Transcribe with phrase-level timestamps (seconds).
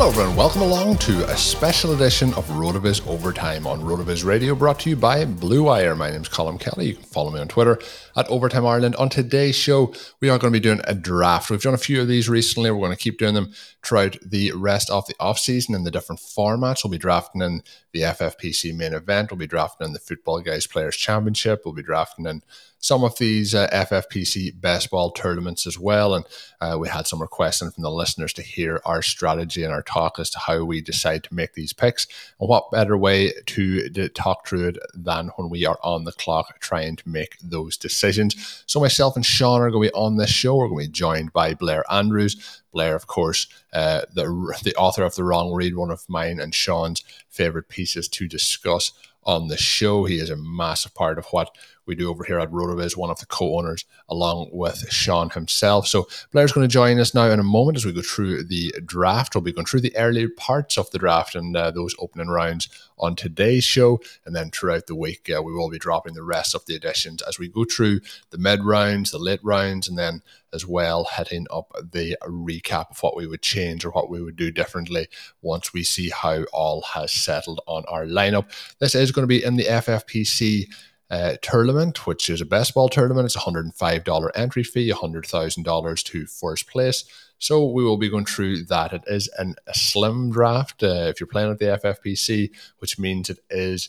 [0.00, 0.34] Hello, everyone.
[0.34, 4.96] Welcome along to a special edition of RotoViz Overtime on RotoViz Radio, brought to you
[4.96, 5.94] by Blue Wire.
[5.94, 6.86] My name is Colin Kelly.
[6.86, 7.78] You can follow me on Twitter
[8.16, 8.96] at Overtime Ireland.
[8.96, 11.50] On today's show, we are going to be doing a draft.
[11.50, 12.70] We've done a few of these recently.
[12.70, 16.20] We're going to keep doing them throughout the rest of the offseason in the different
[16.20, 16.84] formats.
[16.84, 19.30] We'll be drafting in the FFPC main event.
[19.30, 21.62] We'll be drafting in the Football Guys Players Championship.
[21.64, 22.42] We'll be drafting in
[22.80, 26.14] some of these uh, FFPC best ball tournaments as well.
[26.14, 26.24] And
[26.60, 30.18] uh, we had some requests from the listeners to hear our strategy and our talk
[30.18, 32.06] as to how we decide to make these picks.
[32.40, 36.12] And what better way to, to talk through it than when we are on the
[36.12, 38.64] clock trying to make those decisions.
[38.66, 40.56] So myself and Sean are going to be on this show.
[40.56, 42.59] We're going to be joined by Blair Andrews.
[42.72, 44.24] Blair, of course, uh, the
[44.62, 48.92] the author of the Wrong Read, one of mine and Sean's favorite pieces to discuss
[49.24, 50.04] on the show.
[50.04, 51.54] He is a massive part of what
[51.86, 55.86] we do over here at RotoViz, one of the co-owners, along with Sean himself.
[55.86, 58.72] So Blair's going to join us now in a moment as we go through the
[58.84, 59.34] draft.
[59.34, 62.68] We'll be going through the early parts of the draft and uh, those opening rounds
[62.98, 66.54] on today's show, and then throughout the week uh, we will be dropping the rest
[66.54, 70.22] of the editions as we go through the mid rounds, the late rounds, and then
[70.52, 74.36] as well heading up the recap of what we would change or what we would
[74.36, 75.08] do differently
[75.42, 78.50] once we see how all has settled on our lineup.
[78.78, 80.66] This is going to be in the FFPC
[81.10, 83.26] uh, tournament, which is a best ball tournament.
[83.26, 87.04] It's a $105 entry fee, $100,000 to first place.
[87.38, 88.92] So we will be going through that.
[88.92, 93.30] It is an, a slim draft uh, if you're playing at the FFPC, which means
[93.30, 93.88] it is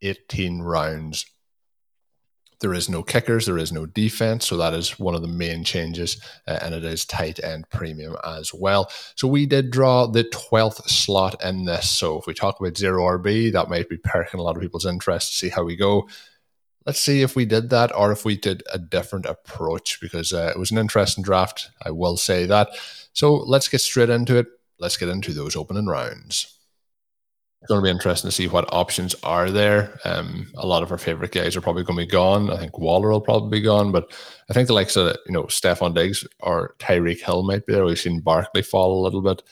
[0.00, 1.26] 18 rounds.
[2.60, 4.46] There is no kickers, there is no defense.
[4.46, 6.16] So that is one of the main changes.
[6.46, 8.88] Uh, and it is tight end premium as well.
[9.16, 11.90] So we did draw the 12th slot in this.
[11.90, 14.86] So if we talk about zero RB, that might be perking a lot of people's
[14.86, 16.06] interest to see how we go
[16.86, 20.52] let's see if we did that or if we did a different approach because uh,
[20.54, 21.70] it was an interesting draft.
[21.84, 22.70] I will say that.
[23.12, 24.46] So let's get straight into it.
[24.78, 26.58] Let's get into those opening rounds.
[27.60, 29.96] It's going to be interesting to see what options are there.
[30.04, 32.50] Um, a lot of our favorite guys are probably going to be gone.
[32.50, 34.10] I think Waller will probably be gone, but
[34.50, 37.84] I think the likes of you know Stefon Diggs or Tyreek Hill might be there.
[37.84, 39.44] We've seen Barkley fall a little bit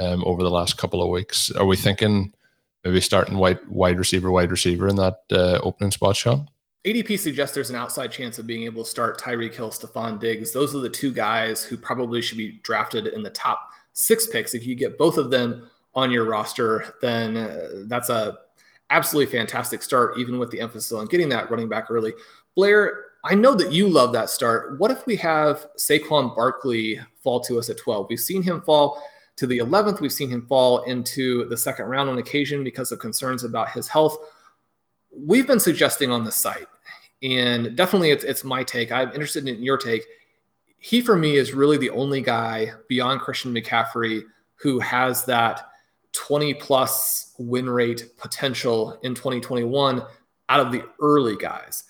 [0.00, 1.52] um, over the last couple of weeks.
[1.52, 2.34] Are we thinking
[2.82, 6.48] maybe starting wide wide receiver, wide receiver in that uh, opening spot, Sean?
[6.84, 10.52] ADP suggests there's an outside chance of being able to start Tyreek Hill, Stefon Diggs.
[10.52, 14.52] Those are the two guys who probably should be drafted in the top six picks.
[14.52, 18.38] If you get both of them on your roster, then uh, that's a
[18.90, 22.14] absolutely fantastic start, even with the emphasis on getting that running back early.
[22.56, 24.80] Blair, I know that you love that start.
[24.80, 28.06] What if we have Saquon Barkley fall to us at 12?
[28.10, 29.00] We've seen him fall
[29.36, 30.00] to the 11th.
[30.00, 33.86] We've seen him fall into the second round on occasion because of concerns about his
[33.86, 34.18] health
[35.16, 36.66] we've been suggesting on the site,
[37.22, 38.90] and definitely it's, it's my take.
[38.90, 40.04] I'm interested in your take.
[40.78, 44.22] He, for me, is really the only guy beyond Christian McCaffrey
[44.56, 45.68] who has that
[46.12, 50.02] 20 plus win rate potential in 2021
[50.48, 51.84] out of the early guys.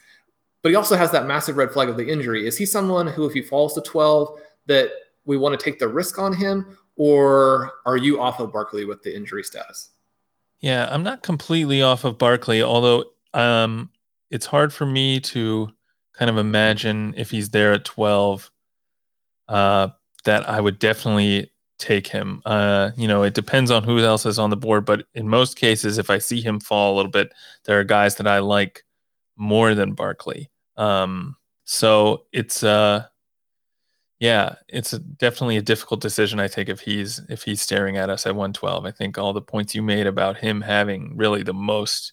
[0.63, 2.47] But he also has that massive red flag of the injury.
[2.47, 4.91] Is he someone who, if he falls to 12, that
[5.25, 6.79] we want to take the risk on him?
[6.97, 9.91] Or are you off of Barkley with the injury status?
[10.61, 13.91] Yeah, I'm not completely off of Barkley, although um,
[14.33, 15.69] it's hard for me to
[16.15, 18.51] kind of imagine if he's there at 12
[19.49, 19.89] uh,
[20.25, 22.41] that I would definitely take him.
[22.47, 25.57] Uh, you know, it depends on who else is on the board, but in most
[25.57, 27.33] cases, if I see him fall a little bit,
[27.65, 28.85] there are guys that I like
[29.37, 30.51] more than Barkley.
[30.77, 33.05] Um, so it's uh,
[34.19, 36.41] yeah, it's a, definitely a difficult decision.
[36.41, 39.43] I think if he's if he's staring at us at 112, I think all the
[39.43, 42.13] points you made about him having really the most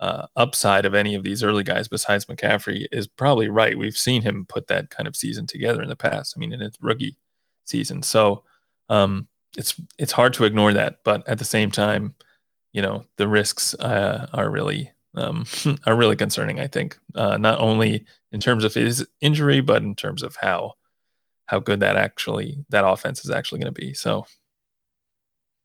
[0.00, 3.78] uh, upside of any of these early guys besides McCaffrey is probably right.
[3.78, 6.34] We've seen him put that kind of season together in the past.
[6.36, 7.16] I mean, in his rookie
[7.64, 8.02] season.
[8.02, 8.44] So
[8.88, 12.14] um, it's it's hard to ignore that, but at the same time,
[12.72, 15.46] you know, the risks uh, are really um,
[15.86, 16.60] are really concerning.
[16.60, 20.74] I think uh, not only in terms of his injury, but in terms of how
[21.46, 23.94] how good that actually that offense is actually going to be.
[23.94, 24.26] So,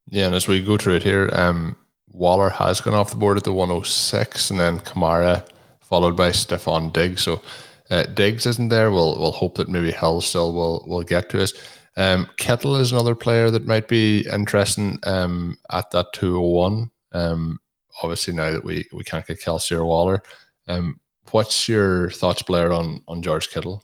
[0.07, 1.77] yeah, and as we go through it here, um,
[2.11, 5.47] Waller has gone off the board at the 106, and then Kamara
[5.81, 7.23] followed by Stefon Diggs.
[7.23, 7.41] So
[7.89, 8.91] uh, Diggs isn't there.
[8.91, 11.53] We'll we'll hope that maybe Hill still will will get to us.
[11.97, 16.89] Um, Kittle is another player that might be interesting um, at that 201.
[17.11, 17.59] Um,
[18.01, 20.23] obviously, now that we, we can't get Kelce or Waller.
[20.67, 20.99] Um,
[21.31, 23.83] what's your thoughts, Blair, on, on George Kittle?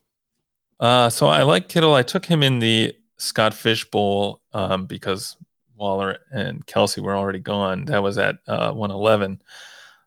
[0.80, 1.94] Uh, so I like Kittle.
[1.94, 5.36] I took him in the Scott Fish Bowl um, because
[5.76, 7.86] Waller and Kelce were already gone.
[7.86, 9.42] That was at uh, 111.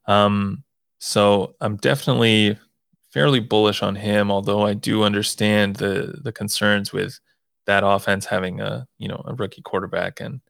[0.06, 0.64] Um,
[0.98, 2.58] so I'm definitely
[3.10, 7.18] fairly bullish on him, although I do understand the the concerns with
[7.66, 10.40] that offense having a you know a rookie quarterback and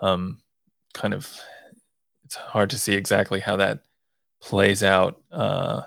[0.00, 0.38] um,
[0.94, 1.40] kind of
[2.24, 3.80] it's hard to see exactly how that
[4.40, 5.20] plays out.
[5.32, 5.82] Uh,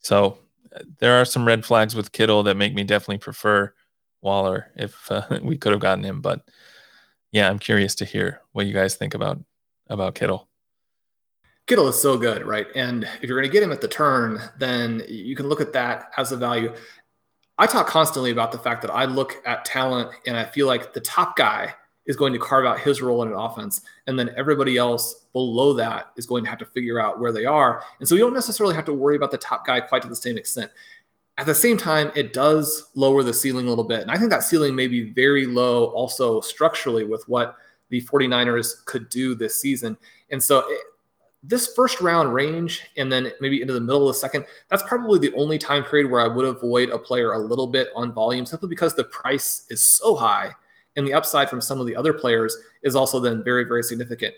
[0.00, 0.38] so
[0.98, 3.72] there are some red flags with Kittle that make me definitely prefer
[4.22, 6.20] Waller if uh, we could have gotten him.
[6.20, 6.42] But
[7.32, 9.38] yeah, I'm curious to hear what you guys think about
[9.88, 10.48] about Kittle.
[11.66, 12.66] Kittle is so good, right?
[12.74, 15.72] And if you're going to get him at the turn, then you can look at
[15.72, 16.74] that as a value.
[17.58, 20.92] I talk constantly about the fact that I look at talent and I feel like
[20.92, 21.74] the top guy
[22.06, 23.82] is going to carve out his role in an offense.
[24.06, 27.44] And then everybody else below that is going to have to figure out where they
[27.44, 27.84] are.
[28.00, 30.16] And so we don't necessarily have to worry about the top guy quite to the
[30.16, 30.72] same extent.
[31.40, 34.02] At the same time, it does lower the ceiling a little bit.
[34.02, 37.56] And I think that ceiling may be very low also structurally with what
[37.88, 39.96] the 49ers could do this season.
[40.30, 40.82] And so it,
[41.42, 45.18] this first round range and then maybe into the middle of the second, that's probably
[45.18, 48.44] the only time period where I would avoid a player a little bit on volume
[48.44, 50.54] simply because the price is so high
[50.96, 54.34] and the upside from some of the other players is also then very, very significant.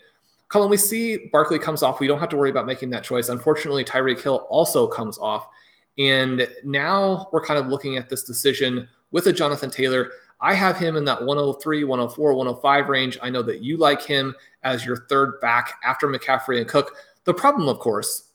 [0.47, 1.99] Colin, we see Barkley comes off.
[1.99, 3.27] We don't have to worry about making that choice.
[3.27, 5.49] Unfortunately, Tyreek Hill also comes off.
[5.97, 10.11] And now we're kind of looking at this decision with a Jonathan Taylor.
[10.41, 13.17] I have him in that 103, 104, 105 range.
[13.21, 16.95] I know that you like him as your third back after McCaffrey and Cook.
[17.23, 18.29] The problem, of course,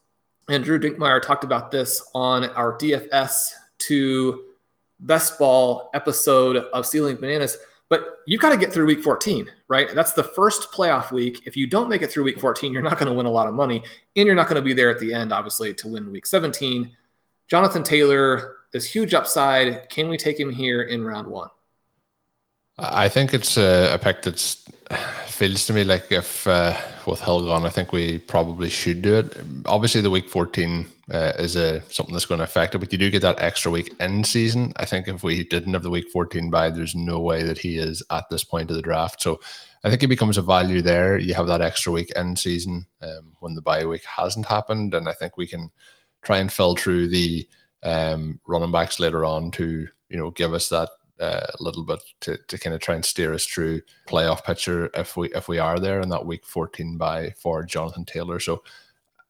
[0.49, 4.45] and Drew Dinkmeyer talked about this on our DFS to
[5.01, 7.59] best ball episode of Stealing Bananas.
[7.91, 9.95] But you've got to get through week 14, right?
[9.95, 11.43] That's the first playoff week.
[11.47, 13.47] If you don't make it through week 14, you're not going to win a lot
[13.47, 13.83] of money.
[14.17, 16.91] And you're not going to be there at the end, obviously, to win week 17.
[17.49, 19.89] Jonathan Taylor, this huge upside.
[19.89, 21.49] Can we take him here in round one?
[22.79, 24.39] I think it's a, a pick that
[25.27, 29.15] feels to me like if uh, with Hill gone, I think we probably should do
[29.15, 29.37] it.
[29.67, 32.99] Obviously, the week 14 uh, is a, something that's going to affect it, but you
[32.99, 34.73] do get that extra week in season.
[34.77, 37.79] I think if we didn't have the week 14 bye, there's no way that he
[37.79, 39.23] is at this point of the draft.
[39.23, 39.41] So
[39.83, 41.19] I think it becomes a value there.
[41.19, 45.09] You have that extra week in season um, when the bye week hasn't happened, and
[45.09, 45.71] I think we can
[46.23, 47.47] try and fill through the
[47.83, 50.89] um, running backs later on to you know give us that
[51.21, 55.17] uh, little bit to, to kind of try and steer us through playoff picture if
[55.17, 58.41] we if we are there in that week 14 bye for Jonathan Taylor.
[58.41, 58.63] So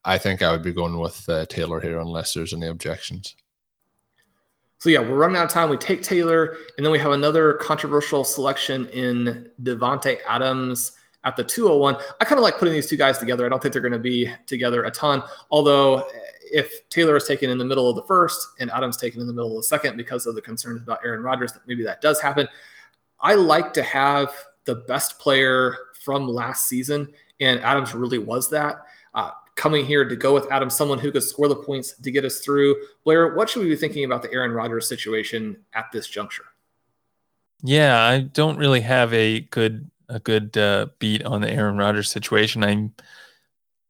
[0.05, 3.35] I think I would be going with uh, Taylor here unless there's any objections.
[4.77, 5.69] So yeah, we're running out of time.
[5.69, 10.93] We take Taylor, and then we have another controversial selection in Davante Adams
[11.25, 11.97] at the 201.
[12.21, 13.45] I kind of like putting these two guys together.
[13.45, 16.07] I don't think they're going to be together a ton, although
[16.51, 19.33] if Taylor is taken in the middle of the first and Adams taken in the
[19.33, 22.19] middle of the second because of the concerns about Aaron Rodgers, that maybe that does
[22.19, 22.47] happen.
[23.19, 24.31] I like to have
[24.65, 28.85] the best player from last season, and Adams really was that.
[29.13, 32.23] Uh, coming here to go with Adams, someone who could score the points to get
[32.23, 32.75] us through.
[33.03, 36.45] Blair, what should we be thinking about the Aaron Rodgers situation at this juncture?
[37.61, 42.09] Yeah, I don't really have a good a good uh, beat on the Aaron Rodgers
[42.09, 42.63] situation.
[42.63, 42.93] I'm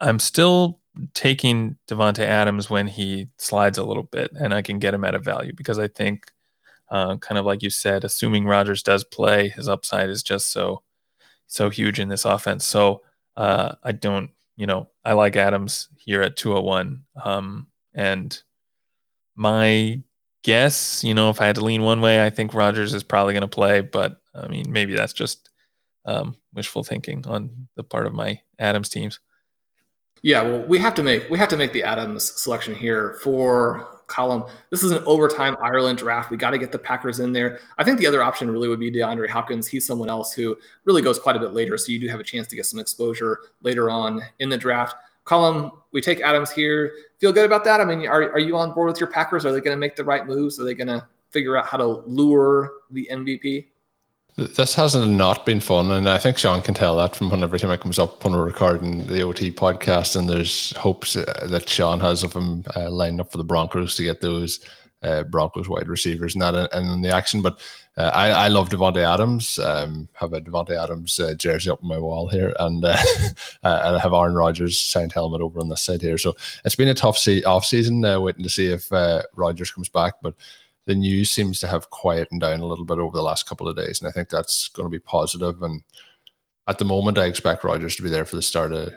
[0.01, 0.79] I'm still
[1.13, 5.15] taking Davante Adams when he slides a little bit, and I can get him at
[5.15, 6.31] a value because I think,
[6.89, 10.83] uh, kind of like you said, assuming Rodgers does play, his upside is just so
[11.47, 12.65] so huge in this offense.
[12.65, 13.01] So
[13.37, 18.41] uh, I don't, you know, I like Adams here at 201, um, and
[19.35, 20.01] my
[20.43, 23.33] guess, you know, if I had to lean one way, I think Rodgers is probably
[23.33, 25.49] going to play, but I mean, maybe that's just
[26.05, 29.19] um, wishful thinking on the part of my Adams teams.
[30.21, 33.99] Yeah, well, we have to make we have to make the Adams selection here for
[34.07, 34.43] Colin.
[34.69, 36.29] This is an overtime Ireland draft.
[36.31, 37.59] We got to get the Packers in there.
[37.77, 39.67] I think the other option really would be DeAndre Hopkins.
[39.67, 42.23] He's someone else who really goes quite a bit later, so you do have a
[42.23, 44.95] chance to get some exposure later on in the draft.
[45.23, 46.91] Colin, we take Adams here.
[47.19, 47.79] Feel good about that?
[47.79, 49.45] I mean, are, are you on board with your Packers?
[49.45, 50.59] Are they going to make the right moves?
[50.59, 53.67] Are they going to figure out how to lure the MVP?
[54.39, 57.59] This hasn't not been fun, and I think Sean can tell that from when every
[57.59, 61.67] time it comes up when we're recording the OT podcast, and there's hopes uh, that
[61.67, 64.61] Sean has of him uh, lined up for the Broncos to get those
[65.03, 67.41] uh, Broncos wide receivers and that and in the action.
[67.41, 67.59] But
[67.97, 69.59] uh, I, I love Davante Adams.
[69.59, 72.97] Um, have a Davante Adams uh, jersey up on my wall here, and uh,
[73.63, 76.17] and I have Aaron Rodgers signed helmet over on this side here.
[76.17, 78.89] So it's been a tough se- off season, waiting to see if
[79.35, 80.33] Rodgers comes back, but
[80.89, 83.75] the news seems to have quietened down a little bit over the last couple of
[83.75, 85.61] days, and I think that's going to be positive.
[85.61, 85.83] And
[86.67, 88.93] at the moment, I expect Rodgers to be there for the start of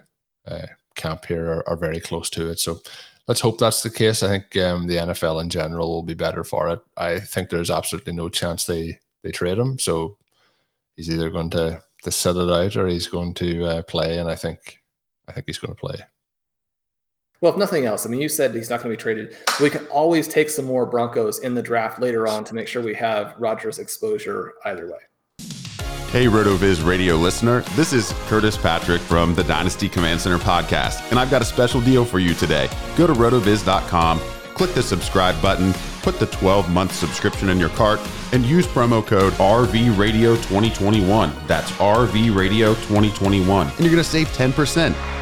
[0.47, 2.59] uh, camp here, or, or, very close to it.
[2.61, 2.81] So
[3.29, 4.23] let's hope that's the case.
[4.23, 6.81] I think um, the NFL in general will be better for it.
[6.97, 9.79] I think there's absolutely no chance they they trade him.
[9.79, 10.17] So
[10.97, 14.31] he's either going to to set it out or he's going to uh, play, and
[14.31, 14.79] I think
[15.29, 15.97] I think he's going to play.
[17.43, 19.37] Well, if nothing else, I mean, you said he's not going to be traded.
[19.61, 22.81] We can always take some more Broncos in the draft later on to make sure
[22.81, 25.01] we have Rodgers exposure either way.
[26.13, 27.63] Hey, RotoViz radio listener.
[27.75, 31.81] This is Curtis Patrick from the Dynasty Command Center podcast, and I've got a special
[31.81, 32.71] deal for you today.
[32.97, 34.21] Go to rotoviz.com,
[34.55, 37.99] click the subscribe button, put the 12 month subscription in your cart,
[38.31, 41.49] and use promo code RVRadio2021.
[41.49, 45.22] That's RVRadio2021, and you're going to save 10%.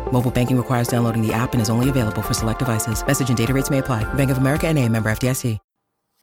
[0.11, 3.05] Mobile banking requires downloading the app and is only available for select devices.
[3.05, 4.03] Message and data rates may apply.
[4.13, 5.57] Bank of America and a member FDIC.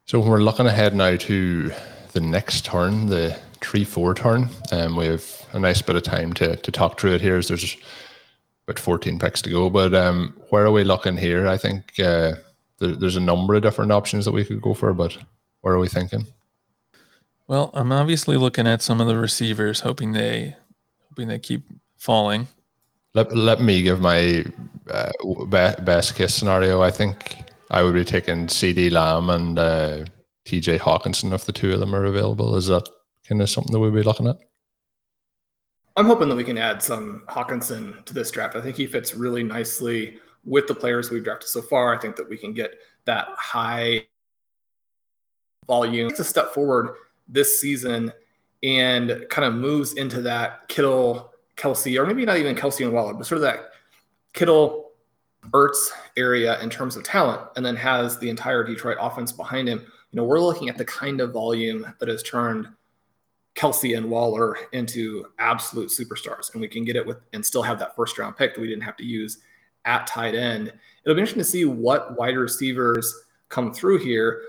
[0.06, 1.70] So when we're looking ahead now to
[2.12, 6.56] the next turn, the 3-4 turn, um, we have a nice bit of time to,
[6.56, 7.36] to talk through it here.
[7.36, 7.76] As there's
[8.68, 9.70] about 14 picks to go.
[9.70, 11.46] But um, where are we looking here?
[11.46, 12.34] I think uh,
[12.78, 15.16] there, there's a number of different options that we could go for, but
[15.62, 16.26] where are we thinking?
[17.46, 20.56] Well, I'm obviously looking at some of the receivers, hoping they
[21.08, 21.64] hoping they keep
[21.96, 22.48] falling.
[23.14, 24.44] Let, let me give my
[24.90, 25.12] uh,
[25.46, 26.82] best case scenario.
[26.82, 27.36] I think
[27.70, 30.04] I would be taking CeeDee Lamb and uh,
[30.46, 32.56] TJ Hockenson if the two of them are available.
[32.56, 32.88] Is that
[33.28, 34.38] kind of something that we'd be looking at?
[35.96, 38.54] I'm hoping that we can add some Hockenson to this draft.
[38.54, 41.94] I think he fits really nicely with the players we've drafted so far.
[41.94, 42.74] I think that we can get
[43.04, 44.06] that high
[45.66, 46.08] volume.
[46.08, 46.94] It's a step forward
[47.28, 48.12] this season
[48.62, 53.14] and kind of moves into that Kittle, Kelce, or maybe not even Kelce and Waller,
[53.14, 53.72] but sort of that
[54.32, 54.92] Kittle,
[55.50, 59.80] Ertz area in terms of talent, and then has the entire Detroit offense behind him.
[59.80, 62.68] You know, we're looking at the kind of volume that has turned
[63.54, 67.78] Kelce and Waller into absolute superstars, and we can get it with and still have
[67.78, 69.38] that first round pick that we didn't have to use
[69.84, 70.72] at tight end.
[71.04, 73.14] It'll be interesting to see what wide receivers
[73.48, 74.42] come through here,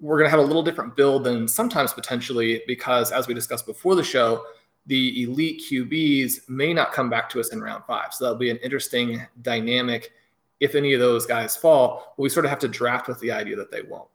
[0.00, 3.66] we're going to have a little different build than sometimes potentially because, as we discussed
[3.66, 4.44] before the show,
[4.86, 8.12] the elite QBs may not come back to us in round five.
[8.12, 10.12] So that'll be an interesting dynamic
[10.60, 12.14] if any of those guys fall.
[12.16, 14.08] We sort of have to draft with the idea that they won't.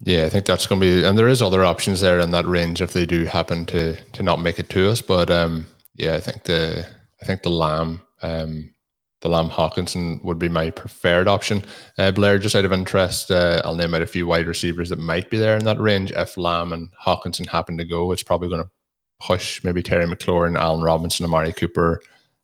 [0.00, 2.46] Yeah, I think that's going to be, and there is other options there in that
[2.46, 5.00] range if they do happen to to not make it to us.
[5.00, 6.86] But um, yeah, I think the
[7.22, 8.74] I think the Lamb um,
[9.22, 11.64] the Lamb Hockenson would be my preferred option.
[11.96, 14.98] Uh, Blair, just out of interest, uh, I'll name out a few wide receivers that
[14.98, 16.12] might be there in that range.
[16.12, 18.70] If Lamb and Hockenson happen to go, it's probably going to
[19.20, 22.00] push maybe Terry McLaurin, Allen Robinson, Amari Cooper,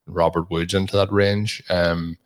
[0.07, 1.63] Robert Woods into that range.
[1.71, 2.17] Um,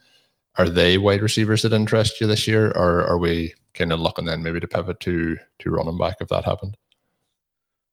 [0.56, 4.24] are they wide receivers that interest you this year, or are we kind of looking
[4.24, 6.76] then maybe to pivot to to running back if that happened?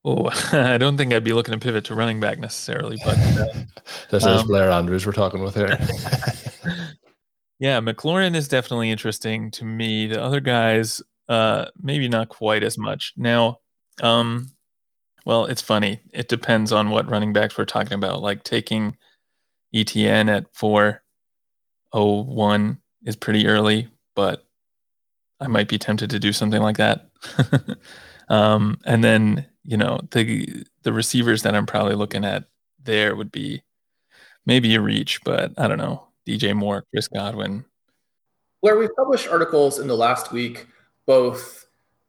[0.05, 3.45] Oh, I don't think I'd be looking to pivot to running back necessarily, but uh,
[4.09, 5.77] this um, is Blair Andrews we're talking with here.
[7.59, 10.07] yeah, McLaurin is definitely interesting to me.
[10.07, 13.13] The other guys, uh, maybe not quite as much.
[13.15, 13.59] Now,
[14.01, 14.51] um,
[15.25, 15.99] well, it's funny.
[16.11, 18.21] It depends on what running backs we're talking about.
[18.21, 18.97] Like taking
[19.73, 21.03] Etienne at four
[21.93, 24.45] oh one is pretty early, but
[25.39, 27.09] I might be tempted to do something like that.
[28.29, 32.45] um, and then you know the the receivers that I'm probably looking at
[32.83, 33.63] there would be
[34.45, 36.07] maybe a reach, but I don't know.
[36.27, 37.65] DJ Moore, Chris Godwin.
[38.61, 40.67] Where we published articles in the last week,
[41.05, 41.65] both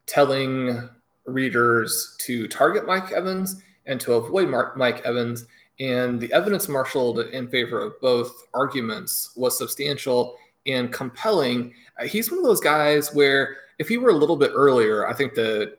[0.06, 0.88] telling
[1.26, 5.46] readers to target Mike Evans and to avoid Mark, Mike Evans.
[5.80, 11.74] And the evidence marshaled in favor of both arguments was substantial and compelling.
[12.00, 15.12] Uh, he's one of those guys where if he were a little bit earlier, I
[15.12, 15.76] think the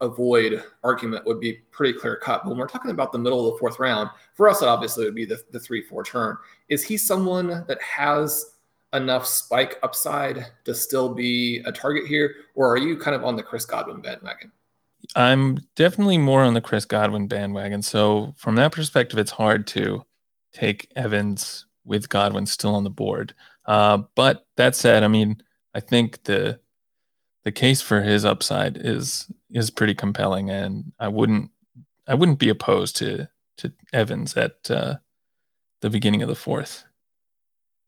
[0.00, 2.42] avoid argument would be pretty clear cut.
[2.42, 5.04] But when we're talking about the middle of the fourth round, for us, it obviously
[5.04, 6.36] would be the, the three, four turn.
[6.68, 8.56] Is he someone that has
[8.92, 12.34] enough spike upside to still be a target here?
[12.54, 14.52] Or are you kind of on the Chris Godwin bandwagon?
[15.16, 17.82] I'm definitely more on the Chris Godwin bandwagon.
[17.82, 20.04] So from that perspective, it's hard to
[20.52, 23.34] take Evans with Godwin still on the board.
[23.66, 25.42] Uh, but that said, I mean,
[25.74, 26.60] I think the
[27.44, 31.50] the case for his upside is is pretty compelling, and I wouldn't
[32.06, 34.96] I wouldn't be opposed to to Evans at uh,
[35.80, 36.84] the beginning of the fourth,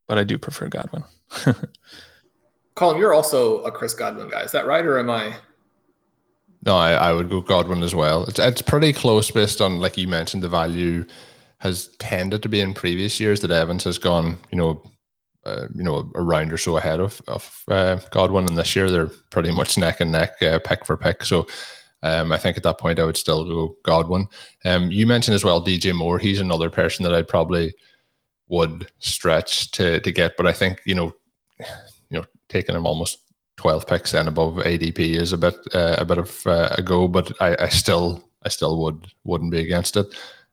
[0.06, 1.04] but I do prefer Godwin.
[2.74, 5.34] Colin, you're also a Chris Godwin guy, is that right, or am I
[6.64, 8.24] no, I, I would go Godwin as well.
[8.24, 11.05] It's it's pretty close based on like you mentioned the value
[11.59, 14.83] has tended to be in previous years that Evans has gone, you know,
[15.44, 18.90] uh, you know, a round or so ahead of of uh, Godwin, and this year
[18.90, 21.24] they're pretty much neck and neck, uh, pick for pick.
[21.24, 21.46] So.
[22.03, 24.27] Um, I think at that point I would still go Godwin.
[24.66, 26.18] Um, you mentioned as well DJ Moore.
[26.18, 27.72] He's another person that I probably
[28.48, 31.14] would stretch to to get, but I think you know,
[32.11, 33.23] you know, taking him almost
[33.64, 37.09] 12 picks and above ADP is a bit uh, a bit of uh, a go,
[37.09, 40.07] but I, I, still I still would wouldn't be against it.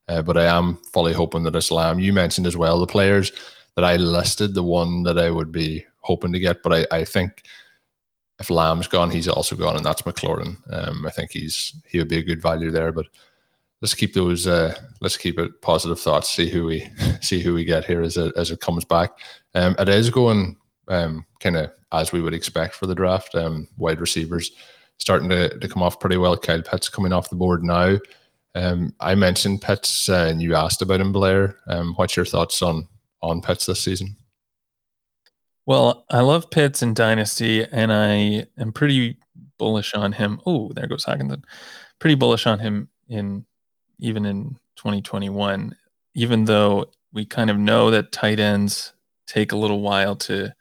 [0.08, 2.00] Uh, but I am fully hoping that Islam.
[2.00, 3.34] You mentioned as well the players
[3.76, 7.04] that I listed, the one that I would be hoping to get, but I, I
[7.04, 7.43] think
[8.39, 10.56] if Lamb's gone, he's also gone, and that's McLaurin.
[10.71, 13.08] Um, I think he's he would be a good value there, but
[13.82, 16.30] let's keep those uh, let's keep it positive thoughts.
[16.30, 16.88] See who we
[17.21, 19.12] see who we get here as it as it comes back.
[19.54, 20.56] Um, it is going
[20.91, 23.34] um, kind of as we would expect for the draft.
[23.36, 24.51] Um, wide receivers
[24.97, 26.38] starting to, to come off pretty well.
[26.38, 27.97] Kyle Pitts coming off the board now.
[28.54, 31.58] Um, I mentioned Pitts uh, and you asked about him, Blair.
[31.67, 32.88] Um, what's your thoughts on
[33.21, 34.15] on Pitts this season?
[35.65, 39.17] Well, I love Pitts in Dynasty, and I am pretty
[39.58, 40.41] bullish on him.
[40.45, 41.43] Oh, there goes Hockenson.
[41.99, 43.45] Pretty bullish on him in
[43.99, 45.75] even in 2021,
[46.15, 48.93] even though we kind of know that tight ends
[49.27, 50.54] take a little while to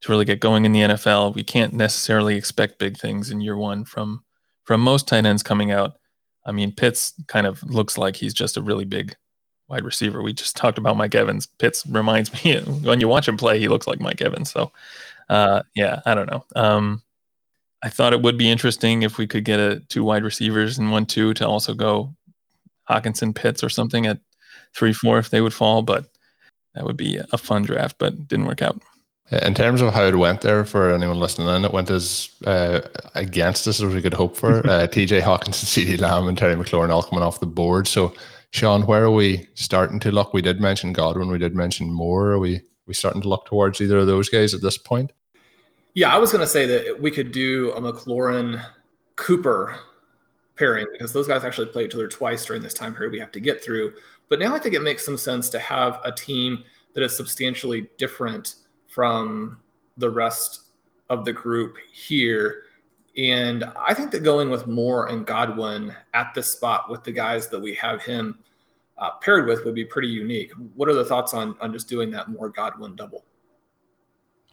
[0.00, 1.34] to really get going in the NFL.
[1.34, 4.22] We can't necessarily expect big things in year one from
[4.64, 5.96] from most tight ends coming out.
[6.46, 9.16] I mean, Pitts kind of looks like he's just a really big
[9.68, 10.22] wide receiver.
[10.22, 11.46] We just talked about Mike Evans.
[11.46, 14.50] Pitts reminds me when you watch him play, he looks like Mike Evans.
[14.50, 14.72] So,
[15.28, 16.44] uh, yeah, I don't know.
[16.56, 17.02] Um,
[17.82, 20.90] I thought it would be interesting if we could get a two wide receivers and
[20.90, 22.14] one two to also go
[22.88, 24.18] Hockenson Pitts or something at
[24.74, 26.06] three four if they would fall, but
[26.74, 28.80] that would be a fun draft, but didn't work out.
[29.30, 32.80] In terms of how it went there for anyone listening in, it went as uh,
[33.14, 34.60] against us as we could hope for.
[34.70, 37.88] Uh, TJ Hockenson, CeeDee Lamb, and Terry McLaurin all coming off the board.
[37.88, 38.12] So,
[38.50, 40.32] Sean, where are we starting to look?
[40.32, 42.32] We did mention Godwin, we did mention Moore.
[42.32, 45.12] Are we we starting to look towards either of those guys at this point?
[45.94, 48.64] Yeah, I was going to say that we could do a McLaurin
[49.16, 49.76] Cooper
[50.56, 53.32] pairing because those guys actually play each other twice during this time period we have
[53.32, 53.94] to get through.
[54.28, 56.64] But now I think it makes some sense to have a team
[56.94, 58.56] that is substantially different
[58.90, 59.58] from
[59.96, 60.62] the rest
[61.08, 62.64] of the group here.
[63.16, 67.48] And I think that going with Moore and Godwin at this spot with the guys
[67.48, 68.38] that we have him
[68.98, 70.52] uh, paired with would be pretty unique.
[70.74, 73.24] What are the thoughts on on just doing that Moore Godwin double?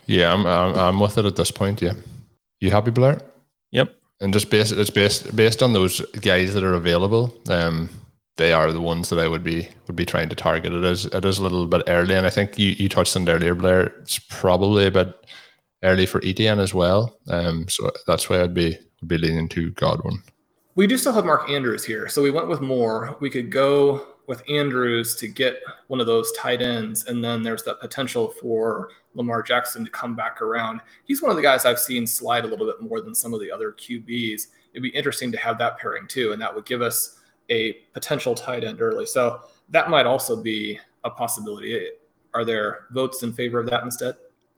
[0.06, 1.82] Yeah, I'm, I'm I'm with it at this point.
[1.82, 1.94] Yeah,
[2.60, 3.20] you happy, Blair?
[3.72, 3.94] Yep.
[4.22, 7.36] And just based it's based based on those guys that are available.
[7.50, 7.90] Um,
[8.38, 10.74] they are the ones that I would be would be trying to target.
[10.74, 13.28] It is it is a little bit early, and I think you, you touched on
[13.28, 13.88] it earlier, Blair.
[14.02, 15.14] It's probably a bit
[15.84, 17.18] early for Etienne as well.
[17.30, 20.24] Um, so that's why I'd be would be leaning to Godwin.
[20.76, 23.18] We do still have Mark Andrews here, so we went with Moore.
[23.20, 27.64] We could go with Andrews to get one of those tight ends, and then there's
[27.64, 30.82] that potential for Lamar Jackson to come back around.
[31.06, 33.40] He's one of the guys I've seen slide a little bit more than some of
[33.40, 34.48] the other QBs.
[34.74, 37.17] It'd be interesting to have that pairing too, and that would give us
[37.50, 39.06] a potential tight end early.
[39.06, 41.90] So that might also be a possibility.
[42.34, 44.16] Are there votes in favor of that instead?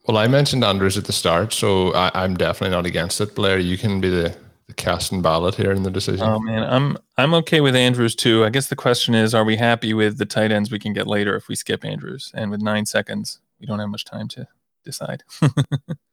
[0.08, 3.36] Well, I mentioned Andrews at the start, so I, am definitely not against it.
[3.36, 4.36] Blair, you can be the,
[4.68, 6.26] the casting ballot here in the decision.
[6.26, 8.44] Oh man, I'm I'm okay with Andrews too.
[8.44, 11.06] I guess the question is, are we happy with the tight ends we can get
[11.06, 12.32] later if we skip Andrews?
[12.34, 14.48] And with nine seconds, we don't have much time to
[14.84, 15.24] decide.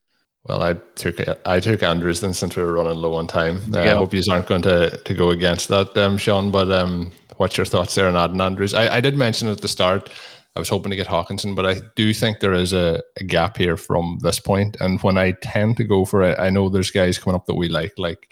[0.49, 3.61] Well, I took I took Andrews then since we were running low on time.
[3.75, 6.51] Uh, I hope you aren't going to, to go against that, um, Sean.
[6.51, 8.73] But um, what's your thoughts there on adding Andrews?
[8.73, 10.11] I, I did mention at the start
[10.57, 13.59] I was hoping to get Hockenson, but I do think there is a, a, gap
[13.59, 14.79] here from this point.
[14.81, 17.55] And when I tend to go for it, I know there's guys coming up that
[17.55, 18.29] we like, like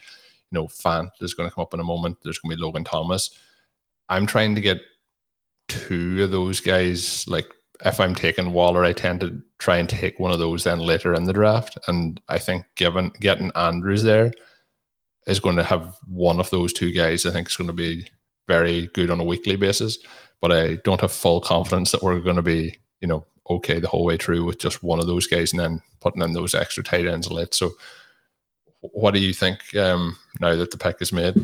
[0.50, 2.16] you know, Fant is going to come up in a moment.
[2.24, 3.38] There's going to be Logan Thomas.
[4.08, 4.80] I'm trying to get
[5.68, 7.46] two of those guys like
[7.84, 11.14] if I'm taking Waller, I tend to try and take one of those then later
[11.14, 11.78] in the draft.
[11.88, 14.32] And I think given getting Andrews there
[15.26, 17.26] is going to have one of those two guys.
[17.26, 18.06] I think is going to be
[18.46, 19.98] very good on a weekly basis.
[20.40, 23.88] But I don't have full confidence that we're going to be, you know, okay the
[23.88, 26.82] whole way through with just one of those guys and then putting in those extra
[26.82, 27.54] tight ends late.
[27.54, 27.72] So,
[28.80, 31.34] what do you think um, now that the pick is made?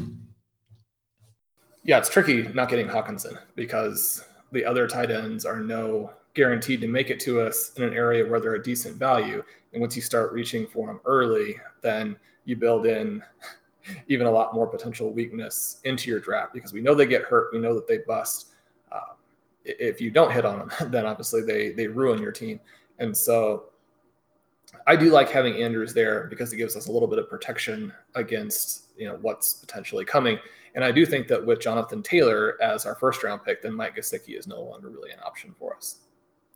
[1.83, 6.89] Yeah, it's tricky not getting Hockenson because the other tight ends are no guaranteed to
[6.89, 9.43] make it to us in an area where they're a decent value.
[9.73, 13.23] And once you start reaching for them early, then you build in
[14.09, 17.53] even a lot more potential weakness into your draft because we know they get hurt.
[17.53, 18.49] We know that they bust.
[18.93, 19.15] Uh,
[19.65, 22.61] if you don't hit on them, then obviously they they ruin your team.
[22.99, 23.71] And so
[24.87, 27.93] I do like having Andrews there because it gives us a little bit of protection
[28.15, 30.39] against you know what's potentially coming.
[30.75, 33.97] And I do think that with Jonathan Taylor as our first round pick, then Mike
[33.97, 36.01] Gesicki is no longer really an option for us.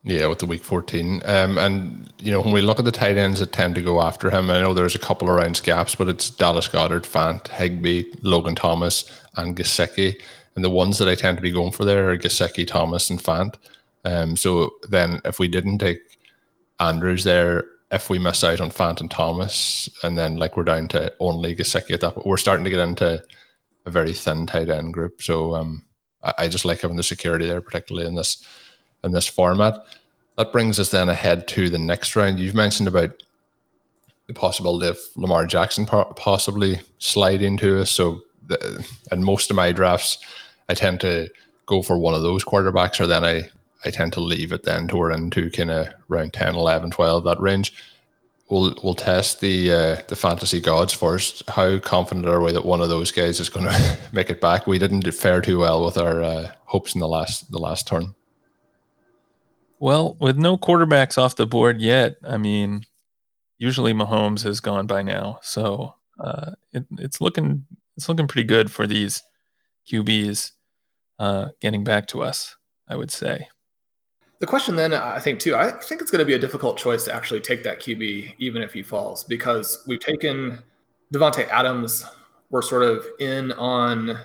[0.06, 1.22] Yeah, with the week 14.
[1.24, 4.02] Um, and, you know, when we look at the tight ends that tend to go
[4.02, 7.48] after him, I know there's a couple of rounds gaps, but it's Dallas Goedert, Fant,
[7.48, 10.20] Higbee, Logan Thomas, and Gesicki.
[10.54, 13.18] And the ones that I tend to be going for there are Gesicki, Thomas, and
[13.18, 13.54] Fant.
[14.04, 16.00] Um, so then if we didn't take
[16.80, 20.88] Andrews there, if we miss out on Fant and Thomas, and then like we're down
[20.88, 23.22] to only Gesicki at that, we're starting to get into
[23.86, 25.22] a very thin tight end group.
[25.22, 25.86] So um,
[26.22, 28.44] I, I just like having the security there, particularly in this
[29.04, 29.86] in this format.
[30.36, 32.40] That brings us then ahead to the next round.
[32.40, 33.22] You've mentioned about
[34.26, 37.90] the possibility of Lamar Jackson possibly sliding to us.
[37.90, 40.18] So, the, in most of my drafts,
[40.68, 41.28] I tend to
[41.66, 43.48] go for one of those quarterbacks, or then I,
[43.84, 47.24] I tend to leave it then to we're into kind of around 10, 11, 12,
[47.24, 47.72] that range.
[48.50, 51.48] We'll, we'll test the uh, the fantasy gods first.
[51.48, 54.66] How confident are we that one of those guys is going to make it back?
[54.66, 58.14] We didn't fare too well with our uh, hopes in the last the last turn.
[59.78, 62.84] Well, with no quarterbacks off the board yet, I mean,
[63.58, 68.70] usually Mahomes has gone by now, so uh, it, it's looking it's looking pretty good
[68.70, 69.22] for these
[69.90, 70.52] QBs
[71.18, 72.56] uh, getting back to us.
[72.88, 73.48] I would say.
[74.40, 77.04] The question then, I think too, I think it's going to be a difficult choice
[77.04, 80.58] to actually take that QB, even if he falls, because we've taken
[81.12, 82.04] Davante Adams.
[82.50, 84.18] We're sort of in on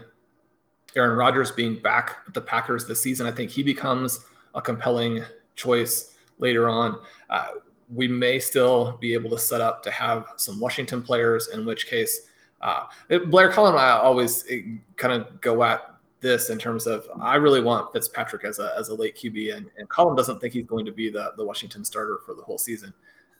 [0.96, 3.28] Aaron Rodgers being back with the Packers this season.
[3.28, 4.20] I think he becomes
[4.56, 5.24] a compelling
[5.60, 7.00] choice later on.
[7.30, 7.50] Uh,
[7.94, 11.88] we may still be able to set up to have some Washington players, in which
[11.88, 12.28] case,
[12.62, 12.86] uh,
[13.28, 14.62] Blair Colin and I always eh,
[14.96, 18.90] kind of go at this in terms of I really want Fitzpatrick as a, as
[18.90, 21.86] a late QB, and, and Colin doesn't think he's going to be the, the Washington
[21.86, 22.94] starter for the whole season.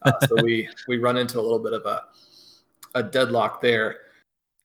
[0.04, 2.04] Uh, so we we run into a little bit of a
[2.96, 3.98] a deadlock there.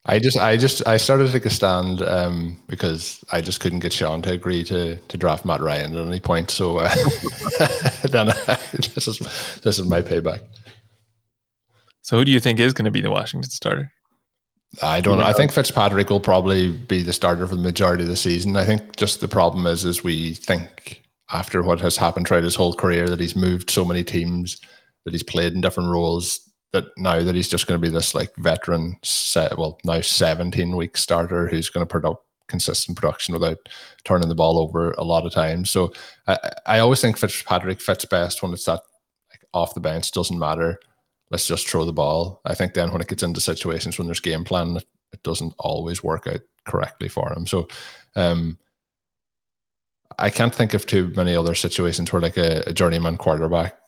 [0.07, 3.79] I just, I just, I started to take a stand um, because I just couldn't
[3.79, 6.51] get Sean to agree to to draft Matt Ryan at any point.
[6.51, 6.95] So uh,
[8.11, 8.35] then uh,
[8.95, 9.19] this is
[9.63, 10.41] this is my payback.
[12.03, 13.91] So who do you think is going to be the Washington starter?
[14.83, 15.25] I don't know.
[15.25, 18.57] I think Fitzpatrick will probably be the starter for the majority of the season.
[18.57, 22.57] I think just the problem is, is we think after what has happened throughout his
[22.57, 24.61] whole career that he's moved so many teams,
[25.05, 26.41] that he's played in different roles,
[26.75, 30.77] that now that he's just going to be this like veteran, set, well now 17
[30.77, 33.69] week starter who's going to put up consistent production without
[34.03, 35.71] turning the ball over a lot of times.
[35.71, 35.93] So
[36.27, 38.81] I, I always think Fitzpatrick fits best when it's that
[39.31, 40.79] like off the bench doesn't matter.
[41.31, 42.41] Let's just throw the ball.
[42.45, 46.03] I think then when it gets into situations when there's game plan, it doesn't always
[46.03, 47.47] work out correctly for him.
[47.47, 47.69] So
[48.17, 48.59] um,
[50.19, 53.79] I can't think of too many other situations where like a, a journeyman quarterback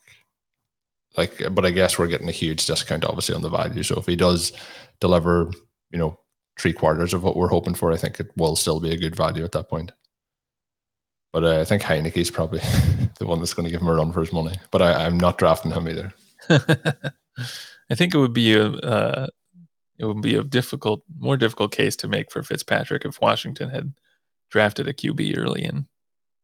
[1.17, 3.83] like but I guess we're getting a huge discount obviously on the value.
[3.83, 4.53] So if he does
[5.01, 5.51] deliver,
[5.91, 6.19] you know,
[6.59, 9.17] three quarters of what we're hoping for, I think it will still be a good
[9.17, 9.93] value at that point.
[11.33, 12.61] But uh, I think Heinicke is probably
[13.19, 14.57] the one that's going to give him a run for his money.
[14.71, 16.13] But I, am not drafting him either.
[16.49, 19.27] I think it would be a uh,
[19.99, 23.95] it would be a difficult, more difficult case to make for Fitzpatrick if Washington had
[24.51, 25.87] drafted a QB early in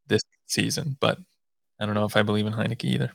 [0.07, 0.97] this season.
[1.01, 1.19] But
[1.79, 3.13] I don't know if I believe in Heinicke either.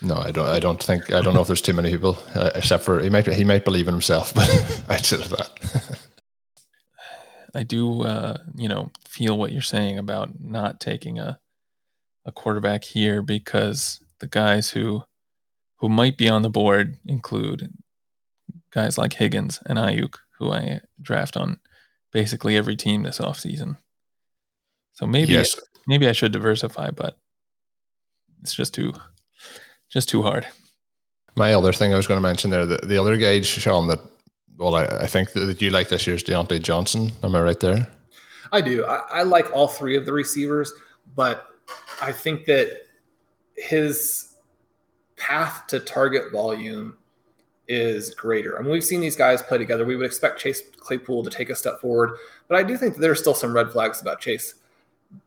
[0.00, 0.48] No, I don't.
[0.48, 1.12] I don't think.
[1.12, 3.26] I don't know if there's too many people, uh, except for he might.
[3.26, 4.48] He might believe in himself, but
[4.88, 5.98] I'd say that.
[7.54, 11.38] I do, uh, you know, feel what you're saying about not taking a
[12.24, 15.02] a quarterback here because the guys who
[15.76, 17.72] who might be on the board include
[18.70, 21.58] guys like Higgins and Aiyuk, who I draft on
[22.12, 23.78] basically every team this offseason.
[24.92, 25.58] So maybe yes.
[25.86, 27.16] maybe I should diversify, but
[28.42, 28.92] it's just too
[29.88, 30.46] just too hard.
[31.36, 34.00] My other thing I was going to mention there, the, the other guy, Sean, that
[34.58, 37.12] well, I, I think that you like this year's Diontae Johnson.
[37.22, 37.86] Am I right there?
[38.50, 38.84] I do.
[38.84, 40.72] I, I like all three of the receivers,
[41.14, 41.46] but
[42.02, 42.82] I think that
[43.56, 44.34] his
[45.16, 46.96] path to target volume
[47.68, 48.58] is greater.
[48.58, 49.84] I mean, we've seen these guys play together.
[49.84, 52.16] We would expect Chase Claypool to take a step forward,
[52.48, 54.54] but I do think that there's still some red flags about Chase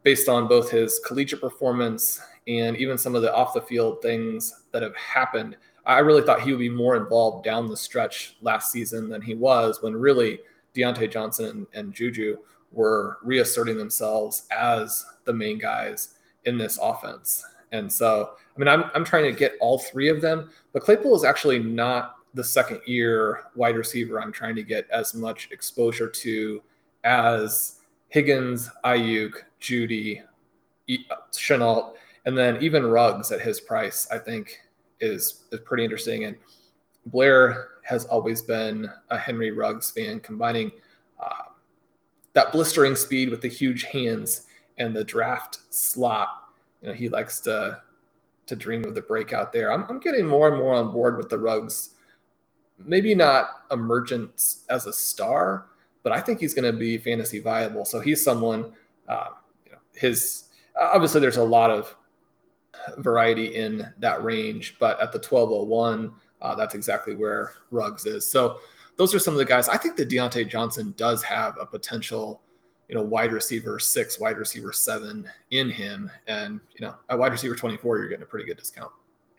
[0.04, 4.63] based on both his collegiate performance and even some of the off the field things
[4.72, 5.56] that have happened.
[5.86, 9.34] I really thought he would be more involved down the stretch last season than he
[9.34, 10.39] was when really
[10.76, 12.38] Diontae Johnson and Juju
[12.72, 16.15] were reasserting themselves as the main guys
[16.46, 17.44] in this offense.
[17.72, 21.15] And so, I mean, I'm, I'm trying to get all three of them, but Claypool
[21.15, 26.08] is actually not the second year wide receiver I'm trying to get as much exposure
[26.08, 26.62] to
[27.04, 27.81] as
[28.12, 30.21] Higgins, Aiyuk, Jeudy,
[31.32, 31.93] Shenault,
[32.26, 34.60] and then even Ruggs at his price, I think
[35.00, 36.26] is is pretty interesting.
[36.26, 36.36] And
[37.08, 40.71] Blair has always been a Henry Ruggs fan, combining
[41.19, 41.50] uh,
[42.34, 44.45] that blistering speed with the huge hands
[44.78, 46.50] and the draft slot.
[46.82, 47.82] You know, he likes to
[48.47, 49.71] to dream of the breakout there.
[49.71, 51.91] I'm, I'm getting more and more on board with the Ruggs.
[52.78, 55.67] Maybe not emergence as a star,
[56.03, 57.85] but I think he's going to be fantasy viable.
[57.85, 58.73] So he's someone.
[59.07, 59.29] Uh,
[59.65, 60.45] you know, his
[60.79, 61.95] obviously there's a lot of
[62.97, 66.11] variety in that range, but at the 1201,
[66.41, 68.27] uh, that's exactly where Ruggs is.
[68.27, 68.59] So
[68.97, 69.69] those are some of the guys.
[69.69, 72.41] I think that Diontae Johnson does have a potential,
[72.89, 77.31] you know, wide receiver six, wide receiver seven in him, and you know, at wide
[77.31, 78.91] receiver 24, you're getting a pretty good discount.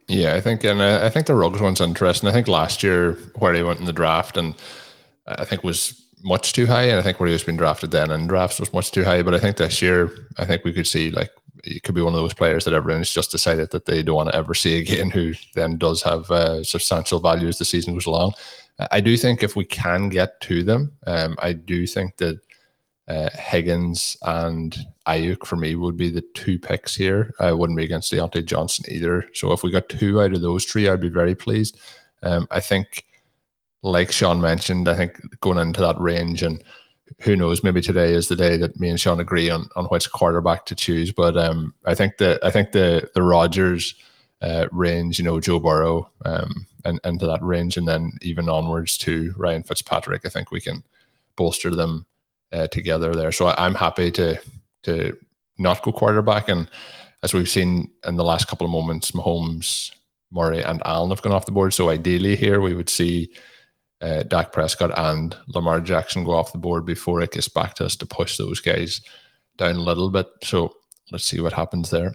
[0.08, 2.28] Yeah, I think, and I think the Ruggs one's interesting.
[2.28, 4.54] I think last year where he went in the draft, and
[5.26, 8.10] I think was much too high, and I think where he was being drafted then
[8.10, 9.22] in drafts was much too high.
[9.22, 11.30] But I think this year, I think we could see like
[11.64, 14.30] it could be one of those players that everyone's just decided that they don't want
[14.30, 18.06] to ever see again, who then does have uh, substantial value as the season goes
[18.06, 18.34] along.
[18.90, 22.40] I do think if we can get to them, um, I do think that
[23.06, 27.34] uh, Higgins and Aiyuk for me would be the two picks here.
[27.38, 29.28] I wouldn't be against Diontae Johnson either.
[29.34, 31.78] So if we got two out of those three, I'd be very pleased.
[32.22, 33.04] Um, I think,
[33.82, 36.62] like Sean mentioned, I think going into that range and
[37.20, 37.62] who knows?
[37.62, 40.74] Maybe today is the day that me and Sean agree on, on which quarterback to
[40.74, 41.12] choose.
[41.12, 43.94] But um, I think the I think the the Rodgers
[44.40, 48.96] uh, range, you know, Joe Burrow, um, and into that range, and then even onwards
[48.98, 50.22] to Ryan Fitzpatrick.
[50.24, 50.82] I think we can
[51.36, 52.06] bolster them
[52.52, 53.32] uh, together there.
[53.32, 54.40] So I, I'm happy to
[54.84, 55.16] to
[55.58, 56.68] not go quarterback, and
[57.22, 59.92] as we've seen in the last couple of moments, Mahomes,
[60.30, 61.74] Murray, and Allen have gone off the board.
[61.74, 63.30] So ideally, here we would see
[64.02, 67.84] uh, Dak Prescott and Lamar Jackson go off the board before it gets back to
[67.84, 69.00] us to push those guys
[69.56, 70.26] down a little bit.
[70.42, 70.74] So
[71.10, 72.14] let's see what happens there.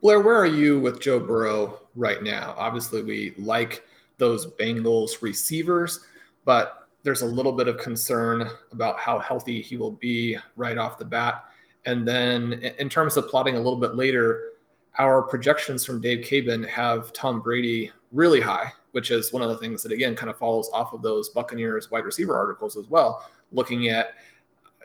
[0.00, 2.54] Blair, where are you with Joe Burrow right now?
[2.58, 3.84] Obviously, we like
[4.18, 6.00] those Bengals receivers,
[6.44, 10.98] but there's a little bit of concern about how healthy he will be right off
[10.98, 11.44] the bat.
[11.84, 14.50] And then, in terms of plotting a little bit later,
[14.98, 19.58] our projections from Dave Caban have Tom Brady really high which is one of the
[19.58, 23.28] things that again kind of follows off of those Buccaneers wide receiver articles as well,
[23.50, 24.14] looking at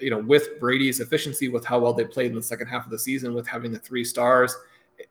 [0.01, 2.91] you know with Brady's efficiency, with how well they played in the second half of
[2.91, 4.55] the season, with having the three stars,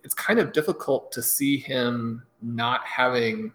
[0.02, 3.52] it's kind of difficult to see him not having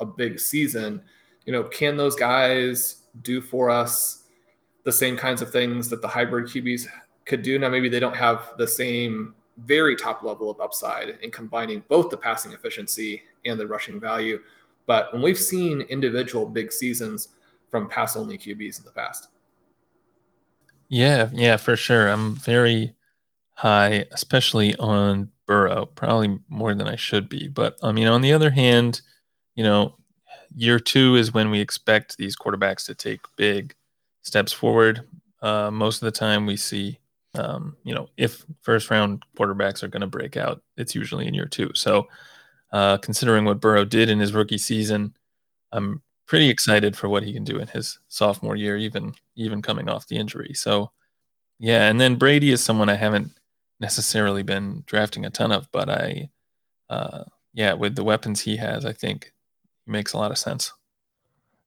[0.00, 1.02] a big season,
[1.46, 4.24] you know, can those guys do for us
[4.84, 6.86] the same kinds of things that the hybrid QBs
[7.24, 7.58] could do?
[7.58, 12.10] Now, maybe they don't have the same very top level of upside in combining both
[12.10, 14.40] the passing efficiency and the rushing value.
[14.86, 17.28] But when we've seen individual big seasons
[17.70, 19.28] from pass only QBs in the past.
[20.88, 22.08] Yeah, yeah, for sure.
[22.08, 22.94] I'm very
[23.54, 27.48] high, especially on Burrow, probably more than I should be.
[27.48, 29.00] But I mean, on the other hand,
[29.54, 29.96] you know,
[30.54, 33.74] year two is when we expect these quarterbacks to take big
[34.22, 35.06] steps forward.
[35.42, 36.98] Uh, most of the time, we see,
[37.34, 41.34] um, you know, if first round quarterbacks are going to break out, it's usually in
[41.34, 41.70] year two.
[41.74, 42.08] So,
[42.72, 45.14] uh, considering what Burrow did in his rookie season,
[45.72, 49.88] I'm pretty excited for what he can do in his sophomore year, even even coming
[49.88, 50.54] off the injury.
[50.54, 50.90] So,
[51.58, 53.32] yeah, and then Brady is someone I haven't
[53.80, 56.30] necessarily been drafting a ton of, but I,
[56.88, 59.32] uh, yeah, with the weapons he has, I think
[59.86, 60.72] makes a lot of sense.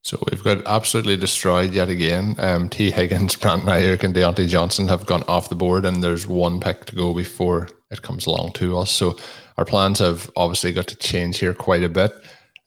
[0.08, 2.36] So we've got absolutely destroyed yet again.
[2.38, 6.26] Um, Tee Higgins, Brandon Aiyuk, and Diontae Johnson have gone off the board, and there's
[6.26, 8.90] one pick to go before it comes along to us.
[8.90, 9.18] So
[9.58, 12.14] our plans have obviously got to change here quite a bit.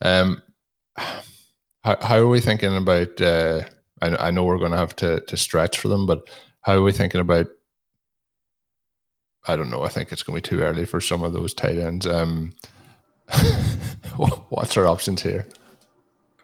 [0.02, 0.42] Um,
[0.98, 3.18] how, how are we thinking about?
[3.18, 3.62] Uh,
[4.02, 6.28] I, I know we're going to have to to stretch for them, but
[6.60, 7.46] how are we thinking about?
[9.48, 9.82] I don't know.
[9.82, 12.06] I think it's going to be too early for some of those tight ends.
[12.06, 12.52] Um,
[14.50, 15.46] what's our options here?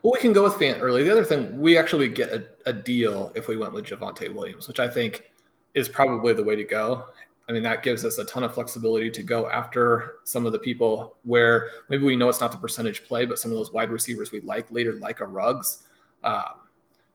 [0.07, 1.03] Well, we can go with Fant early.
[1.03, 4.69] The other thing, we actually get a, a deal if we went with Javonte Williams,
[4.69, 5.33] which I think
[5.75, 7.07] is probably the way to go.
[7.49, 10.61] I mean, that gives us a ton of flexibility to go after some of the
[10.61, 13.91] people where maybe we know it's not the percentage play, but some of those wide
[13.91, 15.89] receivers we like later, like a Ruggs.
[16.23, 16.55] Um, I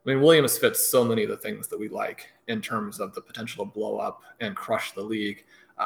[0.03, 3.21] mean, Williams fits so many of the things that we like in terms of the
[3.21, 5.45] potential to blow up and crush the league.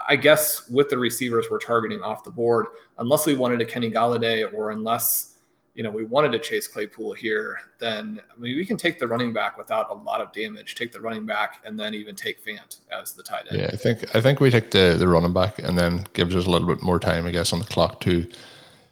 [0.09, 2.65] I guess with the receivers we're targeting off the board,
[2.97, 5.34] unless we wanted a Kenny Golladay or unless
[5.75, 9.07] you know, we wanted to chase Claypool here, then I mean, we can take the
[9.07, 10.73] running back without a lot of damage.
[10.73, 13.59] Take the running back and then even take Fant as the tight end.
[13.59, 16.45] Yeah, I think I think we take the the running back and then gives us
[16.45, 18.25] a little bit more time, I guess, on the clock to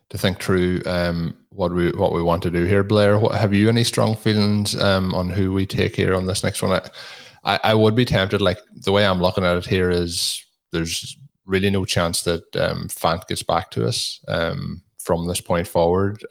[0.09, 2.83] to think through um, what we what we want to do here.
[2.83, 6.43] Blair, what, have you any strong feelings um, on who we take here on this
[6.43, 6.81] next one?
[7.45, 8.41] I, I would be tempted.
[8.41, 12.89] Like the way I'm looking at it here is there's really no chance that um,
[12.89, 16.25] Fant gets back to us um, from this point forward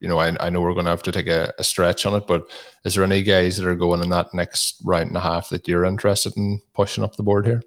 [0.00, 2.14] you know, I, I know we're going to have to take a, a, stretch on
[2.14, 2.48] it, but
[2.84, 5.66] is there any guys that are going in that next round and a half that
[5.66, 7.62] you're interested in pushing up the board here?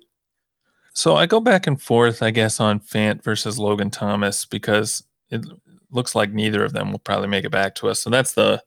[0.94, 5.46] So I go back and forth, I guess, on Fant versus Logan Thomas because it
[5.90, 8.02] looks like neither of them will probably make it back to us.
[8.02, 8.62] So that's the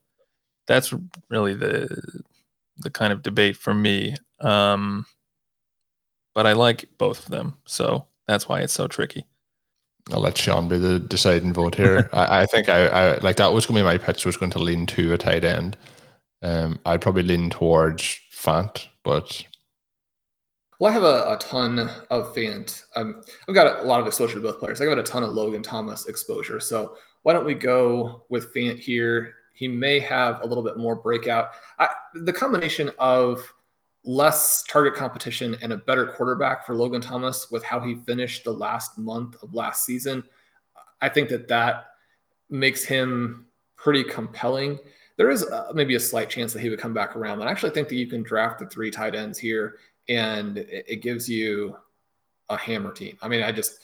[0.67, 0.93] that's
[1.29, 2.23] really the
[2.77, 4.15] the kind of debate for me.
[4.41, 5.05] Um,
[6.33, 9.25] but I like both of them, so that's why it's so tricky.
[10.11, 12.09] I'll let Sean be the deciding vote here.
[12.13, 14.51] I, I, think I, I, like that was going to be my pitch was going
[14.51, 15.77] to lean to a tight end.
[16.41, 19.43] Um, I'd probably lean towards Fant, but
[20.79, 22.83] well, I have a, a ton of Fant.
[22.95, 24.81] Um, I've got a lot of exposure to both players.
[24.81, 26.59] I got a ton of Logan Thomas exposure.
[26.59, 29.35] So why don't we go with Fant here?
[29.53, 31.51] He may have a little bit more breakout.
[31.79, 33.41] I, the combination of
[34.05, 38.53] less target competition and a better quarterback for Logan Thomas with how he finished the
[38.53, 40.23] last month of last season.
[41.01, 41.87] I think that that
[42.49, 44.79] makes him pretty compelling.
[45.17, 47.39] There is uh, maybe a slight chance that he would come back around.
[47.39, 50.85] But I actually think that you can draft the three tight ends here and it,
[50.87, 51.75] it gives you
[52.49, 53.17] a hammer team.
[53.21, 53.79] I mean, I just,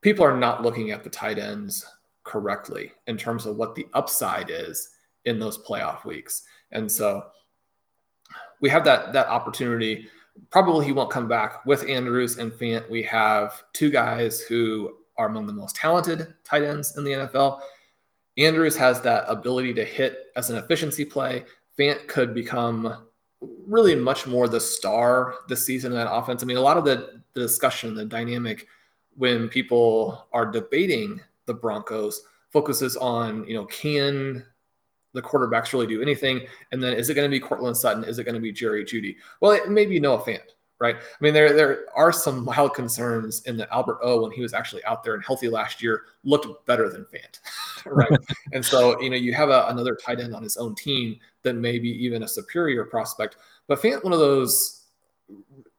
[0.00, 1.84] people are not looking at the tight ends
[2.22, 4.90] correctly in terms of what the upside is
[5.26, 6.42] in those playoff weeks.
[6.72, 7.26] And so
[8.60, 10.08] we have that that opportunity.
[10.50, 12.90] Probably he won't come back with Andrews and Fant.
[12.90, 17.60] We have two guys who are among the most talented tight ends in the NFL.
[18.36, 21.44] Andrews has that ability to hit as an efficiency play.
[21.78, 23.06] Fant could become
[23.66, 26.42] really much more the star this season in that offense.
[26.42, 28.66] I mean, a lot of the, the discussion, the dynamic
[29.16, 34.44] when people are debating the Broncos focuses on, you know, can
[35.14, 36.46] the quarterbacks really do anything?
[36.72, 38.04] And then is it going to be Courtland Sutton?
[38.04, 39.16] Is it going to be Jerry Jeudy?
[39.40, 40.40] Well, it may be Noah Fant,
[40.78, 40.96] right?
[40.96, 44.52] I mean, there there are some mild concerns in that Albert O, when he was
[44.52, 47.40] actually out there and healthy last year, looked better than Fant,
[47.86, 48.10] right?
[48.52, 51.54] and so, you know, you have a, another tight end on his own team that
[51.54, 53.36] may be even a superior prospect.
[53.66, 54.82] But Fant, one of those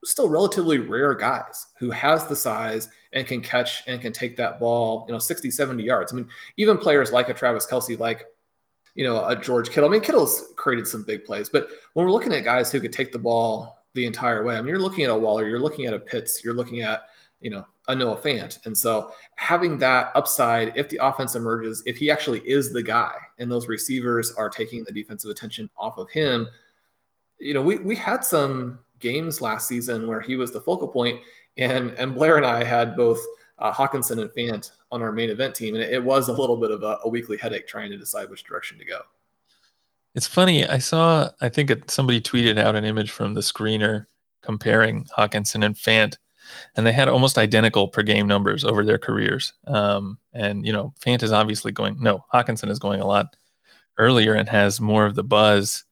[0.03, 4.59] still relatively rare guys who has the size and can catch and can take that
[4.59, 6.13] ball, you know, 60, 70 yards.
[6.13, 6.27] I mean,
[6.57, 8.25] even players like a Travis Kelce, like
[8.95, 9.89] you know, a George Kittle.
[9.89, 12.93] I mean, Kittle's created some big plays, but when we're looking at guys who could
[12.93, 15.85] take the ball the entire way, I mean, you're looking at a Waller, you're looking
[15.85, 17.03] at a Pitts, you're looking at,
[17.41, 18.65] you know, a Noah Fant.
[18.65, 23.13] And so having that upside, if the offense emerges, if he actually is the guy
[23.37, 26.47] and those receivers are taking the defensive attention off of him,
[27.37, 31.19] you know, we, we had some games last season where he was the focal point
[31.57, 33.19] and, and Blair and I had both
[33.59, 35.75] uh, Hockenson and Fant on our main event team.
[35.75, 38.29] And it, it was a little bit of a, a weekly headache trying to decide
[38.29, 39.01] which direction to go.
[40.15, 40.65] It's funny.
[40.65, 44.05] I saw, I think it, somebody tweeted out an image from the screener
[44.41, 46.15] comparing Hockenson and Fant
[46.75, 49.53] and they had almost identical per game numbers over their careers.
[49.67, 52.01] Um, and you know, Fant is obviously going.
[52.01, 53.35] No, Hockenson is going a lot
[53.97, 55.83] earlier and has more of the buzz.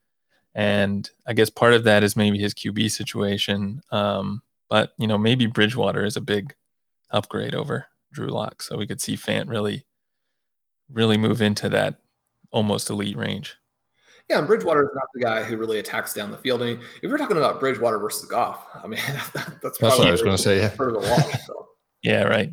[0.55, 3.81] And I guess part of that is maybe his QB situation.
[3.91, 6.53] Um, but you know, maybe Bridgewater is a big
[7.11, 9.85] upgrade over Drew Lock, so we could see Fant really,
[10.91, 11.99] really move into that
[12.51, 13.57] almost elite range.
[14.29, 16.61] Yeah, and Bridgewater is not the guy who really attacks down the field.
[16.61, 19.01] I mean, if we're talking about Bridgewater versus Goff, I mean,
[19.33, 20.59] that's, that's what I was going to say.
[20.59, 20.69] Yeah.
[20.69, 21.67] For the watch, so.
[22.03, 22.51] yeah, right.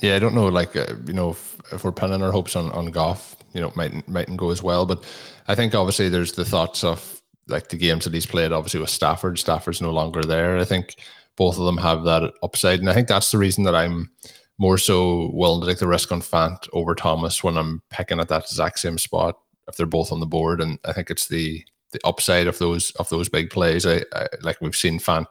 [0.00, 0.48] Yeah, I don't know.
[0.48, 3.72] Like, uh, you know, if, if, we're pinning our hopes on on Goff, you know,
[3.76, 4.86] mightn't mightn't go as well.
[4.86, 5.04] But
[5.46, 8.50] I think obviously there's the thoughts of like the games that he's played.
[8.50, 10.58] Obviously with Stafford, Stafford's no longer there.
[10.58, 10.96] I think
[11.36, 14.10] both of them have that upside, and I think that's the reason that I'm
[14.58, 18.28] more so willing to take the risk on Fant over Thomas when I'm picking at
[18.28, 19.36] that exact same spot
[19.68, 20.60] if they're both on the board.
[20.60, 23.86] And I think it's the the upside of those of those big plays.
[23.86, 25.26] I, I like we've seen Fant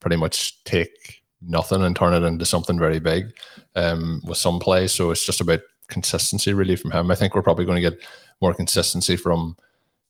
[0.00, 3.32] pretty much take nothing and turn it into something very big
[3.76, 4.92] um, with some plays.
[4.92, 7.10] So it's just about consistency really from him.
[7.10, 8.00] I think we're probably going to get
[8.40, 9.56] more consistency from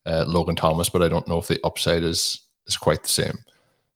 [0.07, 3.39] uh, Logan Thomas, but I don't know if the upside is is quite the same.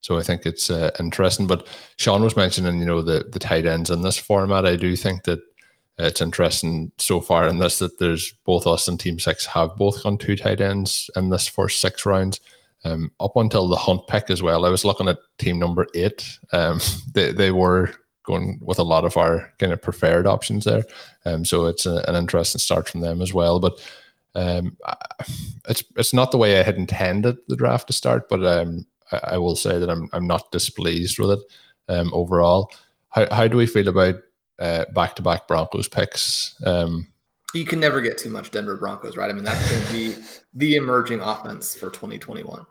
[0.02, 1.46] So I think it's uh, interesting.
[1.46, 4.66] But Sean was mentioning, you know, the the tight ends in this format.
[4.66, 5.40] I do think that
[5.98, 10.02] it's interesting so far in this that there's both us and Team Six have both
[10.02, 12.40] gone two tight ends in this first six rounds.
[12.84, 16.38] Um, up until the hunt pick as well, I was looking at team number eight.
[16.52, 16.80] Um,
[17.14, 17.94] they they were
[18.24, 20.84] going with a lot of our kind of preferred options there.
[21.24, 23.60] Um, so it's a, an interesting start from them as well.
[23.60, 23.80] But
[24.34, 24.76] um,
[25.68, 29.34] it's it's not the way I had intended the draft to start, but um, I,
[29.34, 31.40] I will say that I'm I'm not displeased with it
[31.88, 32.70] um, overall.
[33.10, 34.16] How how do we feel about
[34.92, 36.54] back to back Broncos picks.
[36.64, 37.08] Um,
[37.54, 39.30] you can never get too much Denver Broncos, right?
[39.30, 40.14] I mean, that's going to be
[40.54, 42.64] the emerging offense for 2021.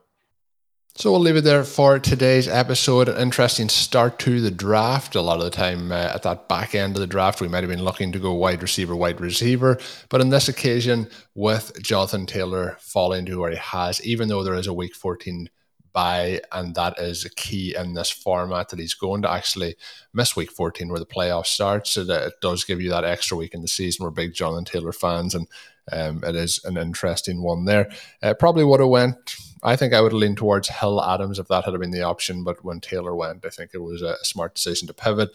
[0.95, 3.07] So we'll leave it there for today's episode.
[3.07, 5.15] An interesting start to the draft.
[5.15, 7.63] A lot of the time uh, at that back end of the draft, we might
[7.63, 9.79] have been looking to go wide receiver, wide receiver.
[10.09, 14.55] But on this occasion, with Jonathan Taylor falling to where he has, even though there
[14.55, 15.49] is a week 14
[15.93, 19.75] bye, and that is a key in this format that he's going to actually
[20.13, 21.91] miss week 14 where the playoff starts.
[21.91, 24.03] So that it does give you that extra week in the season.
[24.03, 25.47] We're big and Taylor fans, and
[25.91, 27.89] um, it is an interesting one there.
[28.21, 29.35] Uh, probably would have went.
[29.63, 32.63] I think I would lean towards Hill Adams if that had been the option, but
[32.65, 35.29] when Taylor went, I think it was a smart decision to pivot.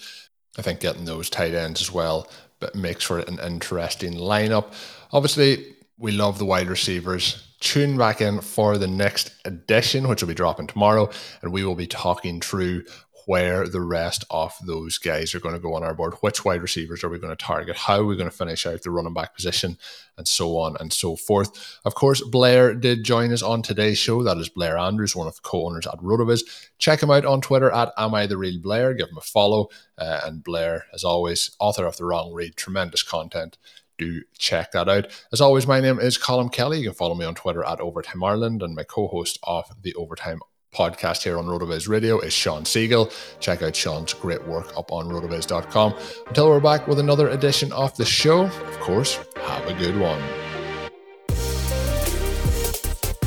[0.59, 2.29] I think getting those tight ends as well
[2.61, 4.73] but makes for an interesting lineup.
[5.13, 7.43] Obviously, we love the wide receivers.
[7.61, 11.09] Tune back in for the next edition, which will be dropping tomorrow,
[11.43, 12.85] and we will be talking through
[13.27, 16.15] where the rest of those guys are going to go on our board.
[16.21, 17.77] Which wide receivers are we going to target?
[17.77, 19.79] How are we going to finish out the running back position?
[20.17, 21.81] And so on and so forth.
[21.85, 24.23] Of course, Blair did join us on today's show.
[24.23, 26.43] That is Blair Andrews, one of the co owners at Rotoviz.
[26.79, 28.95] Check him out on Twitter at Am I the Real Blair.
[28.95, 29.69] Give him a follow.
[29.99, 33.59] Uh, and Blair, as always, author of The Wrong Read, tremendous content
[33.99, 35.07] do check that out.
[35.33, 36.79] As always, my name is Colm Kelly.
[36.79, 40.41] You can follow me on Twitter at Overtime Ireland, and my co-host of the Overtime
[40.75, 43.11] podcast here on RotoViz Radio is Sean Siegele.
[43.41, 45.95] Check out Sean's great work up on rotoviz.com.
[46.29, 50.46] Until we're back with another edition of the show, of course, have a good one.